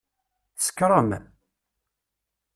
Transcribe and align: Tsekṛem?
Tsekṛem? 0.57 1.11